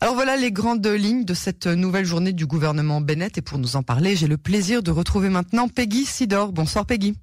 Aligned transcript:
Alors 0.00 0.14
voilà 0.14 0.36
les 0.36 0.52
grandes 0.52 0.86
lignes 0.86 1.24
de 1.24 1.34
cette 1.34 1.66
nouvelle 1.66 2.04
journée 2.04 2.32
du 2.32 2.46
gouvernement 2.46 3.00
Bennett 3.00 3.38
et 3.38 3.42
pour 3.42 3.58
nous 3.58 3.76
en 3.76 3.82
parler, 3.82 4.16
j'ai 4.16 4.26
le 4.26 4.36
plaisir 4.36 4.82
de 4.82 4.90
retrouver 4.90 5.28
maintenant 5.28 5.68
Peggy 5.68 6.04
Sidor. 6.04 6.52
Bonsoir 6.52 6.84
Peggy. 6.84 7.14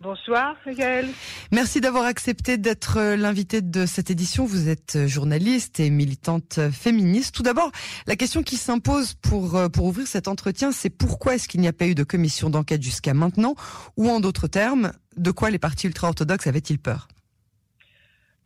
Bonsoir, 0.00 0.54
Gaëlle. 0.64 1.08
Merci 1.50 1.80
d'avoir 1.80 2.04
accepté 2.04 2.56
d'être 2.56 3.00
l'invité 3.16 3.62
de 3.62 3.84
cette 3.84 4.10
édition. 4.10 4.44
Vous 4.44 4.68
êtes 4.68 5.08
journaliste 5.08 5.80
et 5.80 5.90
militante 5.90 6.60
féministe. 6.70 7.34
Tout 7.34 7.42
d'abord, 7.42 7.72
la 8.06 8.14
question 8.14 8.44
qui 8.44 8.56
s'impose 8.56 9.14
pour, 9.14 9.60
pour 9.72 9.86
ouvrir 9.86 10.06
cet 10.06 10.28
entretien, 10.28 10.70
c'est 10.70 10.90
pourquoi 10.90 11.34
est-ce 11.34 11.48
qu'il 11.48 11.60
n'y 11.60 11.66
a 11.66 11.72
pas 11.72 11.86
eu 11.86 11.96
de 11.96 12.04
commission 12.04 12.48
d'enquête 12.48 12.82
jusqu'à 12.82 13.12
maintenant? 13.12 13.56
Ou 13.96 14.08
en 14.08 14.20
d'autres 14.20 14.46
termes, 14.46 14.92
de 15.16 15.32
quoi 15.32 15.50
les 15.50 15.58
partis 15.58 15.88
ultra-orthodoxes 15.88 16.46
avaient-ils 16.46 16.78
peur? 16.78 17.08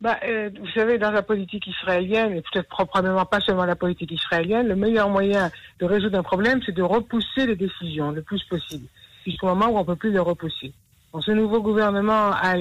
Bah, 0.03 0.19
euh, 0.27 0.49
vous 0.59 0.67
savez, 0.75 0.97
dans 0.97 1.11
la 1.11 1.21
politique 1.21 1.65
israélienne, 1.65 2.33
et 2.33 2.41
peut-être 2.41 2.67
probablement 2.67 3.23
pas 3.23 3.39
seulement 3.39 3.63
la 3.63 3.77
politique 3.77 4.11
israélienne, 4.11 4.67
le 4.67 4.75
meilleur 4.75 5.07
moyen 5.09 5.49
de 5.79 5.85
résoudre 5.85 6.19
un 6.19 6.23
problème, 6.23 6.59
c'est 6.65 6.75
de 6.75 6.83
repousser 6.83 7.45
les 7.45 7.55
décisions 7.55 8.11
le 8.11 8.21
plus 8.21 8.43
possible, 8.43 8.85
jusqu'au 9.25 9.47
moment 9.47 9.67
où 9.67 9.77
on 9.77 9.85
peut 9.85 9.95
plus 9.95 10.11
les 10.11 10.19
repousser. 10.19 10.73
ce 11.21 11.31
nouveau 11.31 11.61
gouvernement 11.61 12.31
a, 12.33 12.53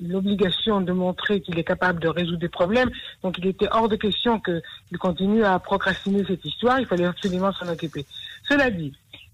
l'obligation 0.00 0.82
de 0.82 0.92
montrer 0.92 1.40
qu'il 1.40 1.58
est 1.58 1.64
capable 1.64 1.98
de 1.98 2.08
résoudre 2.08 2.40
des 2.40 2.50
problèmes, 2.50 2.90
donc 3.22 3.38
il 3.38 3.46
était 3.46 3.68
hors 3.70 3.88
de 3.88 3.96
question 3.96 4.38
qu'il 4.38 4.98
continue 4.98 5.42
à 5.44 5.58
procrastiner 5.60 6.26
cette 6.28 6.44
histoire, 6.44 6.78
il 6.78 6.84
fallait 6.84 7.06
absolument 7.06 7.52
s'en 7.54 7.68
occuper. 7.68 8.04
Cela 8.46 8.68
dit, 8.68 8.92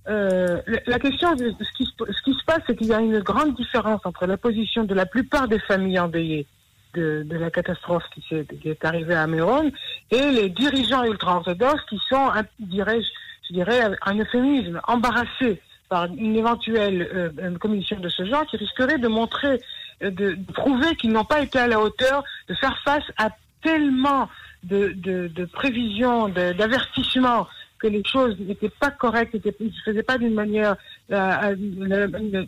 euh, 0.09 0.62
la 0.87 1.01
question 1.01 1.34
de 1.34 1.53
ce 1.59 1.73
qui, 1.77 1.89
ce 1.98 2.23
qui 2.23 2.34
se 2.34 2.45
passe, 2.45 2.61
c'est 2.69 2.77
qu'il 2.77 2.87
y 2.87 2.95
a 2.95 3.01
une 3.01 3.19
grande 3.19 3.56
différence 3.56 4.03
entre 4.05 4.27
la 4.27 4.37
position 4.37 4.84
de 4.84 4.95
la 4.95 5.06
plupart 5.06 5.48
des 5.48 5.59
familles 5.59 5.98
endeuillées 5.98 6.47
de, 6.96 7.27
la 7.30 7.50
catastrophe 7.50 8.05
qui, 8.14 8.34
est, 8.34 8.66
est 8.66 8.84
arrivée 8.84 9.14
à 9.14 9.27
Méron 9.27 9.70
et 10.10 10.30
les 10.30 10.48
dirigeants 10.48 11.05
ultra-orthodoxes 11.05 11.84
qui 11.88 12.00
sont, 12.09 12.30
dirais-je, 12.59 13.09
je 13.48 13.55
dirais, 13.55 13.80
un 14.05 14.19
euphémisme, 14.19 14.80
embarrassés 14.88 15.61
par 15.88 16.06
une 16.06 16.36
éventuelle 16.36 17.08
euh, 17.14 17.58
commission 17.58 17.98
de 18.00 18.08
ce 18.08 18.25
genre 18.25 18.44
qui 18.47 18.56
risquerait 18.56 18.98
de 18.98 19.08
montrer, 19.08 19.61
euh, 20.03 20.11
de, 20.11 20.36
prouver 20.55 20.97
qu'ils 20.97 21.12
n'ont 21.12 21.25
pas 21.25 21.42
été 21.42 21.58
à 21.58 21.69
la 21.69 21.80
hauteur 21.80 22.25
de 22.48 22.55
faire 22.55 22.77
face 22.84 23.05
à 23.19 23.31
tellement 23.62 24.28
de, 24.64 24.92
de, 24.97 25.44
prévisions, 25.44 26.28
d'avertissements 26.28 27.47
que 27.78 27.86
les 27.86 28.03
choses 28.05 28.36
n'étaient 28.41 28.70
pas 28.70 28.91
correctes, 28.91 29.34
ne 29.34 29.70
se 29.70 29.83
faisaient 29.84 30.03
pas 30.03 30.19
d'une 30.19 30.34
manière 30.34 30.77
euh, 31.12 31.55
euh 31.91 32.44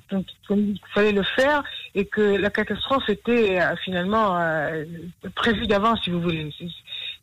comme 0.48 0.60
il 0.60 0.80
fallait 0.94 1.12
le 1.12 1.22
faire, 1.22 1.62
et 1.98 2.04
que 2.04 2.20
la 2.20 2.48
catastrophe 2.48 3.08
était 3.08 3.60
euh, 3.60 3.74
finalement 3.84 4.38
euh, 4.38 4.84
prévue 5.34 5.66
d'avance, 5.66 5.98
si 6.04 6.10
vous 6.10 6.20
voulez. 6.20 6.48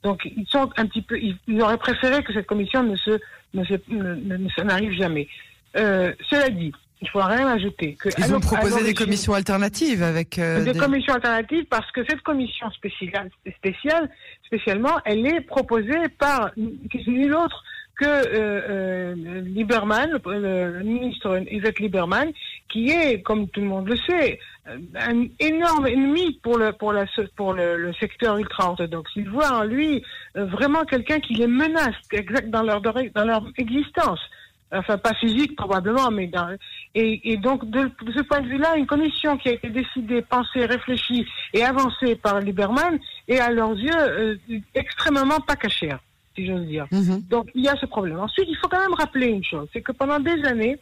Donc 0.04 0.22
ils 0.26 0.46
sont 0.48 0.70
un 0.76 0.86
petit 0.86 1.02
peu, 1.02 1.18
ils, 1.18 1.62
auraient 1.62 1.78
préféré 1.78 2.22
que 2.24 2.34
cette 2.34 2.46
commission 2.46 2.84
ne 2.84 2.98
se, 2.98 3.20
ne, 3.54 3.64
se, 3.64 4.62
n'arrive 4.62 4.92
jamais. 4.92 5.30
cela 5.74 6.50
dit, 6.50 6.74
il 7.02 7.10
faut 7.10 7.22
rien 7.22 7.48
ajouter. 7.48 7.96
Que 7.96 8.10
Ils 8.18 8.36
ont 8.36 8.42
proposé 8.42 8.84
des 8.84 8.94
commissions 8.94 9.34
alternatives 9.34 10.04
avec 10.04 10.40
des, 10.40 10.78
commissions 10.78 11.14
alternatives 11.14 11.66
parce 11.70 11.90
que 11.94 12.02
cette 12.08 12.22
commission 12.22 12.70
spéciale, 12.72 13.30
spéciale, 13.58 14.10
spécialement, 14.46 15.00
elle 15.06 15.26
est 15.26 15.42
proposée 15.42 16.10
par 16.20 16.52
nul 16.58 17.34
autre 17.34 17.64
que 17.96 18.06
euh, 18.06 18.62
euh, 18.70 19.42
Lieberman, 19.42 20.20
le, 20.26 20.84
ministre 20.84 21.42
Yvette 21.52 21.80
Lieberman, 21.80 22.32
qui 22.70 22.90
est, 22.90 23.22
comme 23.22 23.48
tout 23.50 23.62
le 23.62 23.68
monde 23.68 23.88
le 23.88 23.98
sait, 23.98 24.40
un 24.68 25.26
énorme 25.40 25.88
ennemi 25.88 26.40
pour 26.42 26.58
le 26.58 26.72
pour 26.74 26.92
la 26.92 27.06
pour 27.36 27.54
le, 27.54 27.94
secteur 28.00 28.38
ultra-orthodoxe. 28.38 29.12
Il 29.16 29.30
voit 29.30 29.52
en 29.52 29.64
lui 29.64 30.04
euh, 30.36 30.46
vraiment 30.46 30.84
quelqu'un 30.86 31.20
qui 31.20 31.36
les 31.36 31.48
menace 31.48 31.96
exact 32.12 32.50
dans 32.50 32.64
leur 32.64 32.82
dans 32.82 33.26
leur 33.26 33.44
existence. 33.58 34.20
Enfin, 34.72 34.98
pas 34.98 35.14
physique 35.14 35.56
probablement, 35.56 36.10
mais 36.12 36.28
dans, 36.28 36.50
et, 36.96 37.38
donc 37.38 37.70
de, 37.70 37.90
ce 38.14 38.22
point 38.24 38.42
de 38.42 38.48
vue-là, 38.48 38.76
une 38.76 38.88
commission 38.88 39.38
qui 39.38 39.50
a 39.50 39.52
été 39.54 39.70
décidée, 39.70 40.22
pensée, 40.24 40.66
réfléchie 40.66 41.26
et 41.54 41.64
avancée 41.64 42.16
par 42.16 42.40
Lieberman 42.42 43.00
est 43.28 43.40
à 43.40 43.52
leurs 43.52 43.78
yeux 43.78 43.96
euh, 43.96 44.36
extrêmement 44.74 45.40
pas 45.40 45.56
cachère 45.56 46.00
si 46.36 46.46
j'ose 46.46 46.66
dire. 46.66 46.88
Mhm. 46.92 47.22
Donc 47.30 47.50
il 47.56 47.64
y 47.64 47.70
a 47.70 47.76
ce 47.76 47.86
problème. 47.86 48.20
Ensuite, 48.20 48.48
il 48.50 48.58
faut 48.58 48.68
quand 48.68 48.80
même 48.80 48.94
rappeler 48.94 49.28
une 49.28 49.44
chose, 49.44 49.68
c'est 49.74 49.82
que 49.82 49.92
pendant 49.92 50.20
des 50.20 50.44
années, 50.46 50.78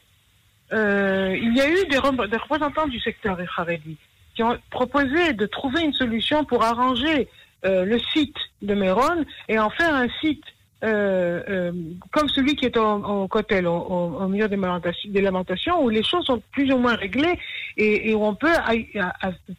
euh, 0.72 1.38
il 1.40 1.56
y 1.56 1.62
a 1.62 1.70
eu 1.70 1.86
des, 1.88 1.98
représentants 1.98 2.88
du 2.88 3.00
secteur 3.00 3.38
Haredi 3.58 3.98
qui 4.36 4.42
ont 4.42 4.58
proposé 4.72 5.34
de 5.34 5.46
trouver 5.46 5.84
une 5.84 5.94
solution 5.94 6.44
pour 6.46 6.64
arranger 6.64 7.30
euh, 7.66 7.86
le 7.86 8.00
site 8.00 8.36
de 8.62 8.74
Méron 8.74 9.26
et 9.48 9.60
en 9.60 9.70
faire 9.70 9.94
un 9.94 10.08
site 10.22 10.44
comme 10.84 12.30
celui 12.30 12.56
qui 12.56 12.66
est 12.66 12.78
au 12.78 13.28
Cotel, 13.28 13.68
au, 13.68 13.78
au, 13.78 14.28
milieu 14.28 14.50
des 14.50 15.22
lamentations, 15.22 15.82
où 15.84 15.90
les 15.90 16.04
choses 16.04 16.26
sont 16.26 16.42
plus 16.52 16.72
ou 16.74 16.78
moins 16.78 16.96
réglées 16.96 17.40
et, 17.78 18.14
où 18.14 18.26
on 18.26 18.36
peut 18.36 18.54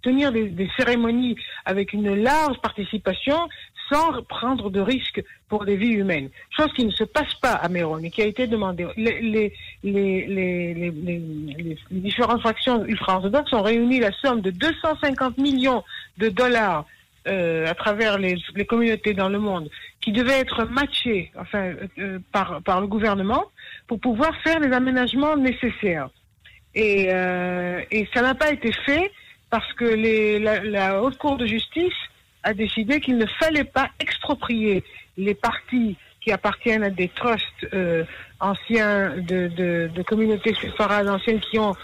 tenir 0.03 0.33
des, 0.33 0.69
cérémonies 0.77 1.37
avec 1.65 1.93
une 1.95 2.15
large 2.15 2.61
participation 2.61 3.37
sans 3.91 4.23
prendre 4.23 4.71
de 4.71 4.81
risques 4.81 5.23
pour 5.49 5.65
des 5.65 5.77
vies 5.77 5.93
humaines. 5.93 6.31
Chose 6.51 6.73
qui 6.75 6.85
ne 6.85 6.91
se 6.91 7.05
passe 7.05 7.35
pas 7.35 7.53
à 7.53 7.69
Méron 7.69 7.99
et 7.99 8.11
qui 8.11 8.23
a 8.23 8.27
été 8.27 8.47
demandée. 8.47 8.87
Les, 8.97 9.53
les 9.83 10.93
différentes 11.91 12.41
fractions 12.41 12.85
ultra-orthodoxes 12.85 13.53
ont 13.53 13.63
réuni 13.63 14.01
la 14.01 14.13
somme 14.13 14.41
de 14.41 14.51
250 14.51 15.39
millions 15.39 15.83
de 16.19 16.29
dollars 16.29 16.87
euh, 17.27 17.67
à 17.67 17.75
travers 17.75 18.19
les, 18.19 18.37
communautés 18.69 19.15
dans 19.15 19.31
le 19.31 19.39
monde, 19.39 19.71
qui 20.03 20.13
devaient 20.13 20.41
être 20.41 20.65
matchés 20.65 21.33
enfin, 21.39 21.73
euh, 21.99 22.19
par, 22.33 22.81
le 22.83 22.87
gouvernement 22.87 23.45
pour 23.87 23.99
pouvoir 23.99 24.37
faire 24.43 24.61
les 24.61 24.73
aménagements 24.73 25.35
nécessaires. 25.35 26.11
Et, 26.75 27.07
euh, 27.11 27.81
ça 28.13 28.21
n'a 28.21 28.35
pas 28.35 28.53
été 28.53 28.73
fait 28.73 29.11
parce 29.49 29.73
que 29.73 29.85
la, 30.65 31.03
Haute 31.03 31.17
Cour 31.17 31.39
de 31.39 31.47
justice 31.47 31.95
a 32.43 32.53
décidé 32.53 33.01
qu'il 33.01 33.17
ne 33.17 33.27
fallait 33.41 33.65
pas 33.65 33.89
exproprier 34.01 34.85
les 35.17 35.35
partis 35.35 35.97
qui 36.21 36.31
appartiennent 36.31 36.85
à 36.85 36.91
des 36.91 37.09
trusts 37.09 37.67
anciens 38.39 39.15
de 39.17 40.03
communautés 40.03 40.55
séfarades 40.55 41.09
anciennes 41.09 41.41
qui 41.41 41.59
ont 41.59 41.75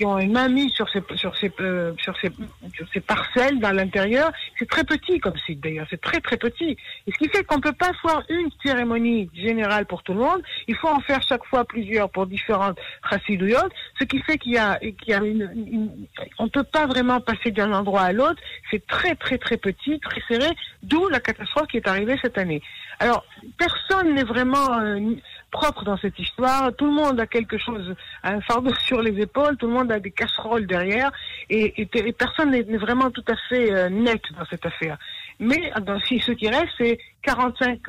qui 0.00 0.06
ont 0.06 0.18
une 0.18 0.32
main 0.32 0.48
mise 0.48 0.72
sur 0.72 0.88
ces, 0.88 1.02
sur 1.14 1.34
euh, 1.60 1.92
sur 1.98 2.16
sur 2.16 2.86
ces 2.94 3.00
parcelles 3.00 3.60
dans 3.60 3.70
l'intérieur. 3.70 4.32
C'est 4.58 4.66
très 4.66 4.82
petit 4.82 5.20
comme 5.20 5.36
site 5.44 5.60
d'ailleurs, 5.60 5.86
c'est 5.90 6.00
très 6.00 6.20
très 6.20 6.38
petit. 6.38 6.74
Et 7.06 7.12
ce 7.12 7.18
qui 7.18 7.28
fait 7.28 7.44
qu'on 7.44 7.56
ne 7.56 7.60
peut 7.60 7.74
pas 7.74 7.92
faire 8.00 8.22
une 8.30 8.48
cérémonie 8.64 9.28
générale 9.34 9.84
pour 9.84 10.02
tout 10.02 10.14
le 10.14 10.20
monde, 10.20 10.42
il 10.68 10.74
faut 10.74 10.88
en 10.88 11.00
faire 11.00 11.20
chaque 11.22 11.44
fois 11.44 11.66
plusieurs 11.66 12.08
pour 12.08 12.26
différentes 12.26 12.78
chassidouyot, 13.10 13.68
ce 13.98 14.04
qui 14.04 14.22
fait 14.22 14.38
qu'il 14.38 14.52
y 14.52 14.58
a, 14.58 14.78
qu'il 14.78 15.08
y 15.08 15.12
a 15.12 15.18
une, 15.18 15.50
une, 15.54 15.90
on 16.38 16.44
ne 16.44 16.48
peut 16.48 16.64
pas 16.64 16.86
vraiment 16.86 17.20
passer 17.20 17.50
d'un 17.50 17.70
endroit 17.74 18.04
à 18.04 18.12
l'autre, 18.12 18.40
c'est 18.70 18.86
très 18.86 19.14
très 19.16 19.36
très 19.36 19.58
petit, 19.58 20.00
très 20.00 20.22
serré, 20.28 20.48
d'où 20.82 21.10
la 21.10 21.20
catastrophe 21.20 21.66
qui 21.66 21.76
est 21.76 21.86
arrivée 21.86 22.18
cette 22.22 22.38
année. 22.38 22.62
Alors, 23.00 23.26
personne 23.58 24.14
n'est 24.14 24.24
vraiment... 24.24 24.80
Euh, 24.80 25.14
propre 25.50 25.84
dans 25.84 25.96
cette 25.96 26.18
histoire. 26.18 26.74
Tout 26.76 26.86
le 26.86 26.92
monde 26.92 27.20
a 27.20 27.26
quelque 27.26 27.58
chose, 27.58 27.94
un 28.22 28.40
fardeau 28.40 28.74
sur 28.86 29.02
les 29.02 29.20
épaules, 29.20 29.56
tout 29.56 29.66
le 29.66 29.72
monde 29.72 29.92
a 29.92 30.00
des 30.00 30.10
casseroles 30.10 30.66
derrière, 30.66 31.10
et, 31.48 31.86
personne 32.18 32.50
n'est 32.50 32.62
vraiment 32.76 33.10
tout 33.10 33.24
à 33.28 33.36
fait 33.48 33.72
euh, 33.72 33.88
net 33.88 34.22
dans 34.38 34.44
cette 34.46 34.66
affaire. 34.66 34.98
Mais 35.38 35.72
dans, 35.82 35.98
si, 36.00 36.20
ce 36.20 36.32
qui 36.32 36.48
reste, 36.48 36.72
c'est 36.78 36.98
45 37.22 37.80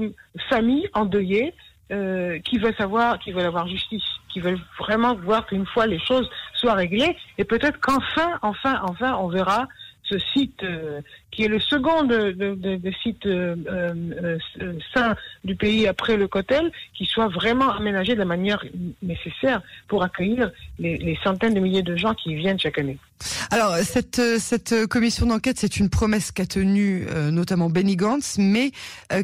familles 0.50 0.90
endeuillées 0.94 1.54
euh, 1.92 2.40
qui 2.40 2.58
veulent 2.58 2.76
savoir, 2.76 3.20
qui 3.20 3.34
veulent 3.34 3.46
avoir 3.46 3.68
justice, 3.68 4.04
qui 4.30 4.40
veulent 4.40 4.62
vraiment 4.80 5.14
voir 5.16 5.46
qu'une 5.46 5.66
fois 5.66 5.88
les 5.88 6.00
choses 6.00 6.30
soient 6.54 6.76
réglées, 6.76 7.18
et 7.38 7.44
peut-être 7.44 7.80
qu'enfin, 7.82 8.40
enfin, 8.42 8.80
enfin, 8.84 9.18
on 9.20 9.28
verra 9.28 9.68
ce 10.12 10.20
site 10.34 10.64
euh, 10.64 11.02
qui 11.32 11.44
est 11.44 11.48
le 11.48 11.60
second 11.60 12.04
de, 12.04 12.32
de, 12.32 12.56
de, 12.56 12.92
sites 13.02 13.26
euh, 13.26 13.56
euh, 13.72 14.38
sains 14.94 15.16
du 15.46 15.56
pays 15.56 15.88
après 15.88 16.18
le 16.18 16.28
Cotel, 16.28 16.72
qui 16.94 17.06
soit 17.06 17.30
vraiment 17.30 17.72
aménagé 17.72 18.14
de 18.14 18.20
la 18.20 18.26
manière 18.26 18.64
nécessaire 19.02 19.62
pour 19.88 20.04
accueillir 20.04 20.52
les, 20.78 21.18
centaines 21.24 21.54
de 21.54 21.60
milliers 21.62 21.84
de 21.84 21.96
gens 21.96 22.14
qui 22.14 22.36
viennent 22.36 22.60
chaque 22.60 22.78
année. 22.78 22.98
Alors 23.52 23.76
cette 23.78 24.22
cette 24.40 24.88
commission 24.88 25.26
d'enquête, 25.26 25.58
c'est 25.60 25.78
une 25.78 25.90
promesse 25.90 26.32
qu'a 26.32 26.46
tenue 26.46 27.06
notamment 27.32 27.70
Benny 27.70 27.96
Gantz, 27.96 28.38
mais 28.40 28.72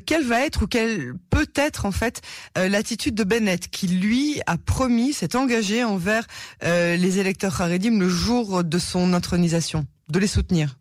quelle 0.05 0.23
va 0.23 0.45
être 0.45 0.63
ou 0.63 0.67
quelle 0.67 1.13
peut 1.29 1.49
être 1.55 1.85
en 1.85 1.91
fait 1.91 2.21
l'attitude 2.55 3.15
de 3.15 3.23
Bennett, 3.23 3.69
qui 3.69 3.87
lui 3.87 4.39
a 4.45 4.57
promis, 4.57 5.13
s'est 5.13 5.35
engagé 5.35 5.83
envers 5.83 6.25
les 6.61 7.19
électeurs 7.19 7.59
Haredim 7.59 7.99
le 7.99 8.09
jour 8.09 8.63
de 8.63 8.77
son 8.77 9.13
intronisation? 9.13 9.85
De 10.09 10.19
les 10.19 10.27
soutenir 10.27 10.75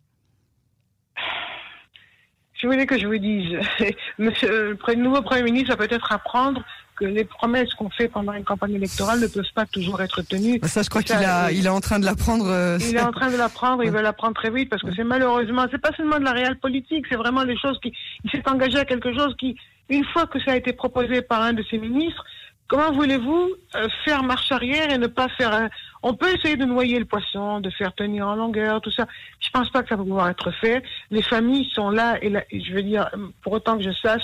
Je 2.53 2.67
voulais 2.67 2.85
que 2.85 2.97
je 2.97 3.07
vous 3.07 3.17
dise, 3.17 3.59
Monsieur, 4.17 4.77
le 4.87 4.95
nouveau 4.95 5.21
Premier 5.21 5.43
ministre 5.43 5.75
va 5.75 5.87
peut-être 5.87 6.11
apprendre 6.11 6.63
que 6.97 7.05
les 7.05 7.23
promesses 7.23 7.73
qu'on 7.75 7.89
fait 7.89 8.07
pendant 8.07 8.33
une 8.33 8.43
campagne 8.43 8.73
électorale 8.73 9.19
ne 9.19 9.27
peuvent 9.27 9.53
pas 9.53 9.65
toujours 9.65 10.01
être 10.01 10.21
tenues. 10.23 10.59
Ça, 10.63 10.81
je 10.81 10.89
crois 10.89 11.03
qu'il 11.03 11.15
a, 11.15 11.51
il 11.51 11.65
est 11.65 11.69
en 11.69 11.79
train 11.79 11.99
de 11.99 12.05
l'apprendre. 12.05 12.47
Euh, 12.47 12.79
il 12.81 12.95
est 12.95 13.01
en 13.01 13.11
train 13.19 13.31
de 13.31 13.37
l'apprendre, 13.37 13.83
il 13.83 13.91
veut 13.91 14.01
l'apprendre 14.01 14.33
très 14.33 14.49
vite 14.49 14.69
parce 14.69 14.81
que 14.81 14.93
c'est 14.95 15.03
malheureusement, 15.03 15.65
c'est 15.71 15.81
pas 15.81 15.91
seulement 15.95 16.19
de 16.19 16.23
la 16.23 16.31
réelle 16.31 16.57
politique, 16.57 17.05
c'est 17.09 17.15
vraiment 17.15 17.43
les 17.43 17.57
choses 17.57 17.79
qui, 17.81 17.93
il 18.23 18.31
s'est 18.31 18.47
engagé 18.49 18.79
à 18.79 18.85
quelque 18.85 19.15
chose 19.15 19.35
qui, 19.37 19.55
une 19.89 20.03
fois 20.05 20.25
que 20.25 20.39
ça 20.41 20.51
a 20.51 20.55
été 20.55 20.73
proposé 20.73 21.21
par 21.21 21.43
un 21.43 21.53
de 21.53 21.63
ses 21.69 21.77
ministres, 21.77 22.23
comment 22.67 22.91
voulez-vous 22.91 23.51
euh, 23.75 23.87
faire 24.03 24.23
marche 24.23 24.51
arrière 24.51 24.91
et 24.91 24.97
ne 24.97 25.07
pas 25.07 25.27
faire 25.29 25.53
un... 25.53 25.69
On 26.03 26.13
peut 26.13 26.33
essayer 26.35 26.55
de 26.55 26.65
noyer 26.65 26.99
le 26.99 27.05
poisson, 27.05 27.59
de 27.59 27.69
faire 27.69 27.93
tenir 27.93 28.27
en 28.27 28.35
longueur, 28.35 28.81
tout 28.81 28.91
ça. 28.91 29.07
Je 29.39 29.49
pense 29.49 29.69
pas 29.69 29.83
que 29.83 29.89
ça 29.89 29.95
va 29.95 30.03
pouvoir 30.03 30.29
être 30.29 30.51
fait. 30.51 30.83
Les 31.11 31.21
familles 31.21 31.69
sont 31.73 31.89
là 31.89 32.17
et, 32.21 32.29
là, 32.29 32.43
je 32.51 32.73
veux 32.73 32.83
dire, 32.83 33.09
pour 33.41 33.53
autant 33.53 33.77
que 33.77 33.83
je 33.83 33.91
sache, 33.91 34.23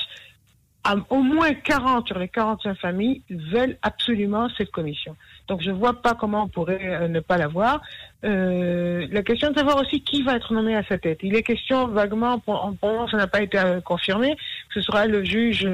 au 1.10 1.22
moins 1.22 1.54
40 1.54 2.08
sur 2.08 2.20
les 2.20 2.28
45 2.28 2.78
familles 2.78 3.22
veulent 3.30 3.78
absolument 3.82 4.50
cette 4.58 4.72
commission. 4.72 5.16
Donc 5.48 5.62
je 5.62 5.72
ne 5.72 5.76
vois 5.76 6.02
pas 6.02 6.14
comment 6.14 6.44
on 6.44 6.48
pourrait 6.48 6.80
euh, 6.84 7.08
ne 7.08 7.20
pas 7.20 7.38
l'avoir. 7.38 7.82
Euh, 8.24 9.08
la 9.12 9.24
question 9.24 9.52
de 9.52 9.58
savoir 9.58 9.78
aussi 9.78 10.02
qui 10.02 10.24
va 10.24 10.36
être 10.36 10.54
nommé 10.54 10.76
à 10.76 10.84
sa 10.84 10.98
tête. 10.98 11.20
Il 11.24 11.36
est 11.36 11.44
question 11.44 11.88
vaguement, 11.88 12.40
pour, 12.40 12.74
pour 12.80 13.10
ça 13.10 13.18
n'a 13.18 13.28
pas 13.28 13.42
été 13.42 13.58
euh, 13.58 13.82
confirmé, 13.82 14.36
ce 14.74 14.82
sera 14.82 15.06
le 15.08 15.24
juge, 15.24 15.68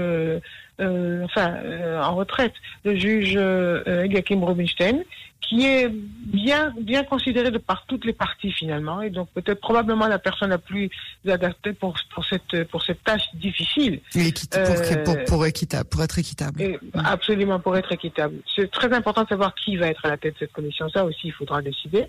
euh 0.79 1.23
enfin 1.25 1.57
en 2.01 2.15
retraite, 2.15 2.53
le 2.83 2.95
juge 2.95 3.35
Eliakim 3.35 4.43
Rubinstein, 4.43 5.03
qui 5.41 5.65
est 5.65 5.89
bien 5.89 6.73
bien 6.79 7.03
considéré 7.03 7.49
de 7.51 7.57
par 7.57 7.85
toutes 7.87 8.05
les 8.05 8.13
parties 8.13 8.51
finalement. 8.51 9.01
Et 9.01 9.09
donc 9.09 9.29
peut-être 9.33 9.59
probablement 9.59 10.07
la 10.07 10.19
personne 10.19 10.49
la 10.49 10.57
plus 10.57 10.89
adaptée 11.27 11.73
pour 11.73 11.95
pour 12.13 12.25
cette 12.25 12.63
pour 12.65 12.83
cette 12.83 13.03
tâche 13.03 13.23
difficile. 13.33 14.01
Et 14.15 14.31
pour, 14.31 15.03
pour, 15.03 15.23
pour, 15.25 15.45
équitable 15.45 15.89
pour 15.89 16.03
être 16.03 16.19
équitable. 16.19 16.61
et, 16.61 16.79
absolument 16.93 17.59
pour 17.59 17.75
être 17.77 17.91
équitable. 17.91 18.35
C'est 18.55 18.69
très 18.69 18.93
important 18.93 19.23
de 19.23 19.29
savoir 19.29 19.55
qui 19.55 19.77
va 19.77 19.87
être 19.87 20.05
à 20.05 20.09
la 20.09 20.17
tête 20.17 20.33
de 20.33 20.39
cette 20.39 20.53
commission. 20.53 20.89
Ça 20.89 21.05
aussi 21.05 21.27
il 21.27 21.33
faudra 21.33 21.61
décider 21.61 22.05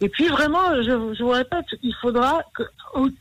et 0.00 0.08
puis 0.08 0.28
vraiment 0.28 0.74
je, 0.76 1.14
je 1.14 1.22
vous 1.22 1.30
répète 1.30 1.66
il 1.82 1.94
faudra 1.94 2.42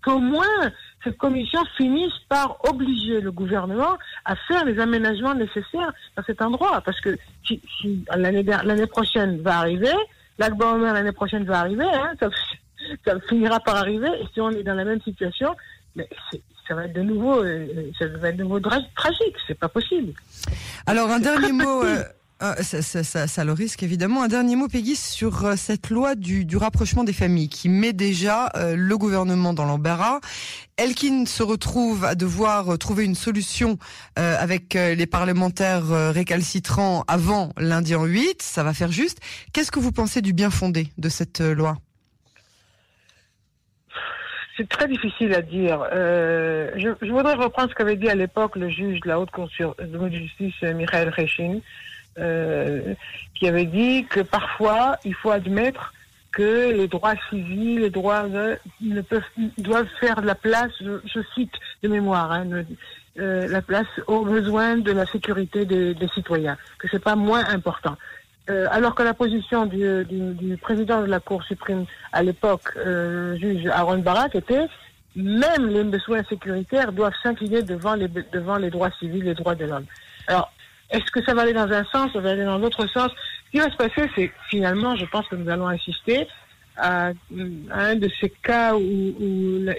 qu'au 0.04 0.20
moins 0.20 0.72
cette 1.06 1.18
commission 1.18 1.64
finisse 1.78 2.14
par 2.28 2.58
obliger 2.68 3.22
le 3.22 3.32
gouvernement 3.32 3.98
à 4.26 4.36
faire 4.36 4.66
les 4.66 4.80
aménagements 4.80 5.36
nécessaires 5.36 5.94
à 6.18 6.24
cet 6.24 6.42
endroit. 6.42 6.82
Parce 6.82 7.00
que 7.00 7.16
si, 7.46 7.62
si 7.80 8.04
l'année 8.14 8.88
prochaine 8.88 9.40
va 9.42 9.60
arriver, 9.60 9.94
l'Akbar 10.40 10.78
l'année 10.78 11.12
prochaine 11.12 11.46
va 11.46 11.60
arriver, 11.60 11.86
hein, 11.86 12.14
ça, 12.20 12.30
ça, 13.06 13.20
finira 13.30 13.60
par 13.60 13.76
arriver, 13.76 14.10
et 14.20 14.26
si 14.34 14.42
on 14.42 14.50
est 14.50 14.64
dans 14.64 14.74
la 14.74 14.84
même 14.84 15.02
situation, 15.02 15.56
mais 15.96 16.10
ça 16.68 16.74
va 16.74 16.86
être 16.86 16.94
de 16.94 17.02
nouveau, 17.02 17.44
euh, 17.44 17.92
ça 17.98 18.08
va 18.08 18.30
être 18.30 18.38
de 18.38 18.44
nouveau 18.44 18.60
tragique, 18.60 19.36
c'est 19.48 19.58
pas 19.58 19.70
possible. 19.70 20.14
Alors 20.88 21.10
un 21.12 21.20
dernier 21.20 21.52
mot. 21.52 21.84
Euh, 21.84 22.04
ah, 22.42 22.56
ça, 22.64 23.46
le 23.46 23.54
risque 23.54 23.82
évidemment. 23.82 24.22
Un 24.22 24.28
dernier 24.28 24.58
mot, 24.58 24.68
Peggy, 24.68 24.98
sur 24.98 25.46
euh, 25.46 25.56
cette 25.56 25.90
loi 25.90 26.16
du, 26.16 26.46
rapprochement 26.58 27.06
des 27.06 27.14
familles 27.14 27.48
qui 27.48 27.70
met 27.70 27.94
déjà 27.94 28.52
euh, 28.58 28.76
le 28.76 28.98
gouvernement 28.98 29.54
dans 29.54 29.64
l'embarras. 29.64 30.20
Elkin 30.76 31.26
se 31.28 31.44
retrouve 31.44 32.04
à 32.04 32.14
devoir 32.14 32.74
euh, 32.74 32.78
trouver 32.78 33.06
une 33.06 33.16
solution 33.16 33.78
avec 34.18 34.74
les 34.74 35.06
parlementaires 35.06 35.88
récalcitrants 36.14 37.04
avant 37.08 37.52
lundi 37.58 37.96
en 37.96 38.06
8. 38.06 38.42
Ça 38.42 38.64
va 38.64 38.74
faire 38.74 38.92
juste. 38.92 39.20
Qu'est-ce 39.54 39.72
que 39.72 39.80
vous 39.80 39.92
pensez 39.92 40.22
du 40.22 40.34
bien 40.34 40.50
fondé 40.50 40.90
de 40.98 41.10
cette 41.10 41.40
loi? 41.40 41.78
C'est 44.58 44.68
très 44.70 44.88
difficile 44.88 45.34
à 45.34 45.42
dire. 45.42 45.86
je, 45.92 46.96
je, 47.02 47.12
voudrais 47.12 47.34
reprendre 47.34 47.70
ce 47.70 47.76
qu'avait 47.76 47.98
dit 47.98 48.10
à 48.10 48.16
l'époque 48.16 48.56
le 48.56 48.70
juge 48.70 49.00
de 49.02 49.08
la 49.10 49.20
Haute 49.20 49.32
Cour 49.32 49.50
de 49.60 50.10
justice, 50.10 50.62
Michael 50.62 51.10
Rechin. 51.10 51.60
Euh, 52.18 52.94
qui 53.34 53.46
avait 53.46 53.66
dit 53.66 54.06
que 54.06 54.22
parfois 54.22 54.98
il 55.04 55.14
faut 55.14 55.32
admettre 55.32 55.94
que 56.32 56.72
les 56.72 56.88
droits 56.88 57.16
civils, 57.30 57.80
les 57.80 57.90
droits 57.90 58.26
ne 58.82 59.02
peuvent, 59.02 59.24
doivent 59.58 59.90
faire 60.00 60.22
la 60.22 60.36
place, 60.36 60.72
je, 60.80 61.20
cite 61.34 61.54
de 61.84 61.90
mémoire, 61.90 62.32
hein, 62.32 62.64
euh, 63.20 63.48
la 63.48 63.62
place 63.62 63.88
aux 64.08 64.24
besoins 64.24 64.78
de 64.78 64.92
la 64.92 65.06
sécurité 65.06 65.66
des, 65.66 65.96
citoyens, 66.14 66.58
que 66.78 66.88
c'est 66.90 67.04
pas 67.04 67.16
moins 67.16 67.46
important. 67.48 67.96
Euh, 68.50 68.68
alors 68.70 68.94
que 68.94 69.04
la 69.04 69.14
position 69.14 69.66
du, 69.66 70.06
du, 70.06 70.34
du, 70.34 70.58
président 70.58 71.02
de 71.02 71.08
la 71.08 71.20
Cour 71.20 71.44
suprême 71.44 71.86
à 72.12 72.22
l'époque, 72.22 72.72
euh, 72.78 73.36
juge 73.38 73.66
Aaron 73.68 74.00
Barak, 74.00 74.36
était 74.36 74.68
même 75.16 75.68
les 75.68 75.84
besoins 75.84 76.24
sécuritaires 76.26 76.92
doivent 76.92 77.16
s'incliner 77.24 77.64
devant 77.64 77.96
les, 77.96 78.10
devant 78.10 78.58
les 78.58 78.70
droits 78.70 78.92
civils, 79.00 79.24
les 79.24 79.34
droits 79.34 79.56
de 79.56 79.66
l'homme. 79.66 79.86
Alors, 80.28 80.52
est-ce 80.90 81.12
que 81.12 81.24
ça 81.24 81.34
va 81.34 81.44
aller 81.44 81.54
dans 81.54 81.72
un 81.72 81.84
sens, 81.86 82.12
ça 82.14 82.20
va 82.20 82.32
aller 82.32 82.46
dans 82.46 82.58
l'autre 82.58 82.88
sens? 82.88 83.12
Ce 83.46 83.52
qui 83.52 83.58
va 83.58 83.72
se 83.72 83.78
passer, 83.78 84.10
c'est 84.16 84.32
finalement, 84.50 84.96
je 84.96 85.06
pense 85.06 85.28
que 85.28 85.36
nous 85.36 85.50
allons 85.50 85.68
assister 85.68 86.28
à, 86.78 87.12
un 87.72 87.96
de 87.96 88.10
ces 88.20 88.30
cas 88.30 88.76
où, 88.76 89.16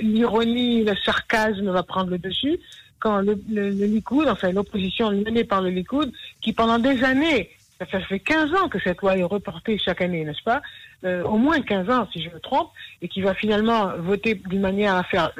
l'ironie, 0.00 0.84
le 0.84 0.94
sarcasme 0.96 1.70
va 1.70 1.82
prendre 1.82 2.10
le 2.10 2.18
dessus, 2.18 2.58
quand 2.98 3.20
le, 3.20 3.38
le, 3.50 3.68
Likoud, 3.70 4.26
enfin 4.28 4.50
l'opposition 4.52 5.10
menée 5.10 5.44
par 5.44 5.60
le 5.60 5.70
Likoud, 5.70 6.12
qui 6.40 6.52
pendant 6.52 6.78
des 6.78 7.04
années, 7.04 7.50
ça 7.78 8.00
fait 8.00 8.20
15 8.20 8.54
ans 8.54 8.68
que 8.68 8.78
cette 8.80 9.02
loi 9.02 9.16
est 9.18 9.22
reportée 9.22 9.78
chaque 9.78 10.00
année, 10.00 10.24
n'est-ce 10.24 10.42
pas? 10.42 10.62
Euh, 11.04 11.22
Au 11.24 11.36
moins 11.36 11.60
15 11.60 11.90
ans, 11.90 12.08
si 12.10 12.22
je 12.22 12.30
me 12.30 12.40
trompe, 12.40 12.70
et 13.02 13.08
qui 13.08 13.20
va 13.20 13.34
finalement 13.34 13.92
voter 13.98 14.34
d'une 14.34 14.62
manière 14.62 14.94
à 14.94 15.04
faire 15.04 15.30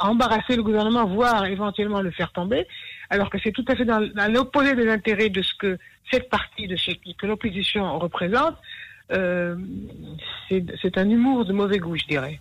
embarrasser 0.00 0.56
le 0.56 0.62
gouvernement, 0.62 1.04
voire 1.04 1.44
éventuellement 1.44 2.00
le 2.00 2.10
faire 2.10 2.32
tomber 2.32 2.66
alors 3.10 3.30
que 3.30 3.38
c'est 3.42 3.52
tout 3.52 3.64
à 3.68 3.76
fait 3.76 3.84
dans, 3.84 4.00
l'opposé 4.30 4.74
des 4.74 4.88
intérêts 4.88 5.30
de 5.30 5.42
ce 5.42 5.54
que 5.54 5.78
cette 6.10 6.28
partie 6.28 6.66
de 6.66 6.76
ce 6.76 6.90
que 7.18 7.26
l'opposition 7.26 7.98
représente. 7.98 8.56
Euh, 9.12 9.56
c'est 10.48 10.98
un 10.98 11.08
humour 11.08 11.44
de 11.44 11.52
mauvais 11.52 11.78
goût, 11.78 11.96
je 11.96 12.06
dirais. 12.06 12.40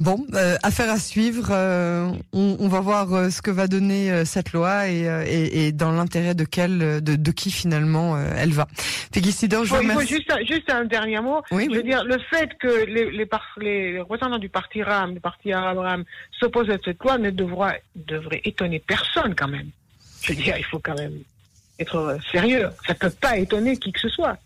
Bon, 0.00 0.24
euh, 0.34 0.54
affaire 0.62 0.90
à 0.90 0.98
suivre. 0.98 1.48
Euh, 1.50 2.12
on, 2.32 2.56
on, 2.60 2.68
va 2.68 2.80
voir 2.80 3.12
euh, 3.12 3.30
ce 3.30 3.42
que 3.42 3.50
va 3.50 3.66
donner 3.66 4.12
euh, 4.12 4.24
cette 4.24 4.52
loi 4.52 4.88
et, 4.88 5.02
et, 5.26 5.66
et 5.66 5.72
dans 5.72 5.90
l'intérêt 5.90 6.36
de 6.36 6.44
quel, 6.44 6.78
de, 6.78 7.16
de, 7.16 7.30
qui 7.32 7.50
finalement 7.50 8.16
elle 8.16 8.52
va. 8.52 8.68
Peggy 9.12 9.32
Sidor, 9.32 9.64
je 9.64 9.70
vous 9.70 9.80
remercie. 9.80 10.06
Juste, 10.06 10.32
juste, 10.46 10.70
un 10.70 10.84
dernier 10.84 11.20
mot. 11.20 11.42
Oui, 11.50 11.66
je 11.68 11.76
veux 11.76 11.82
dire, 11.82 12.04
le 12.04 12.18
fait 12.30 12.56
que 12.58 12.84
les, 12.84 13.10
les, 13.10 13.28
les, 13.60 14.00
représentants 14.00 14.38
du 14.38 14.48
parti 14.48 14.84
RAM, 14.84 15.14
du 15.14 15.20
parti 15.20 15.52
Arabe 15.52 15.78
RAM, 15.78 16.04
s'opposent 16.38 16.70
à 16.70 16.76
cette 16.84 17.02
loi 17.02 17.18
ne 17.18 17.30
devra, 17.30 17.74
devrait 17.96 18.40
étonner 18.44 18.78
personne 18.78 19.34
quand 19.34 19.48
même. 19.48 19.70
Je 20.22 20.32
veux 20.32 20.40
dire, 20.40 20.56
il 20.56 20.64
faut 20.64 20.78
quand 20.78 20.96
même 20.96 21.18
être 21.80 22.18
sérieux. 22.30 22.68
Ça 22.86 22.94
peut 22.94 23.10
pas 23.10 23.36
étonner 23.36 23.76
qui 23.76 23.90
que 23.90 24.00
ce 24.00 24.08
soit. 24.08 24.36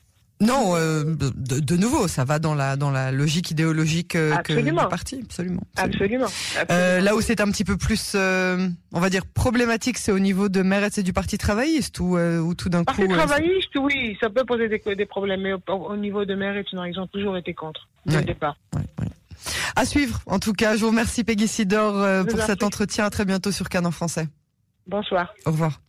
Non, 0.42 0.74
euh, 0.74 1.04
de, 1.04 1.60
de, 1.60 1.76
nouveau, 1.76 2.08
ça 2.08 2.24
va 2.24 2.38
dans 2.38 2.54
la 2.54 2.76
dans 2.76 2.90
la 2.90 3.12
logique 3.12 3.52
idéologique 3.52 4.16
euh, 4.16 4.36
que 4.38 4.88
parti, 4.88 5.20
absolument. 5.22 5.62
Absolument. 5.76 6.26
Euh, 6.70 7.00
là 7.00 7.14
où 7.14 7.20
c'est 7.20 7.40
un 7.40 7.50
petit 7.50 7.64
peu 7.64 7.76
plus, 7.76 8.12
euh, 8.14 8.68
on 8.92 9.00
va 9.00 9.08
dire 9.08 9.24
problématique, 9.24 9.98
c'est 9.98 10.10
au 10.10 10.18
niveau 10.18 10.48
de 10.48 10.62
Meretz 10.62 10.98
et 10.98 11.02
du 11.04 11.12
parti 11.12 11.38
travailliste 11.38 12.00
ou 12.00 12.18
ou 12.18 12.54
tout 12.54 12.68
d'un 12.68 12.84
coup. 12.84 13.06
Parti 13.06 13.08
travailliste, 13.08 13.76
oui, 13.76 14.16
ça 14.20 14.30
peut 14.30 14.44
poser 14.44 14.68
des, 14.68 14.82
des 14.96 15.06
problèmes, 15.06 15.42
mais 15.42 15.52
au, 15.68 15.96
niveau 15.96 16.24
de 16.24 16.34
Meretz, 16.34 16.72
non, 16.72 16.84
ils 16.84 16.98
ont 16.98 17.06
toujours 17.06 17.36
été 17.36 17.54
contre 17.54 17.88
dès 18.06 18.18
le 18.18 18.24
départ. 18.24 18.56
À 19.76 19.84
suivre. 19.84 20.20
En 20.26 20.38
tout 20.38 20.52
cas, 20.52 20.76
je 20.76 20.80
vous 20.80 20.88
remercie 20.88 21.24
Peggy 21.24 21.48
Sidor 21.48 22.24
pour 22.26 22.40
cet 22.42 22.62
entretien. 22.62 23.04
À 23.04 23.10
très 23.10 23.24
bientôt 23.24 23.52
sur 23.52 23.68
Canon 23.68 23.92
Français. 23.92 24.28
Bonsoir. 24.86 25.32
Au 25.46 25.52
revoir. 25.52 25.81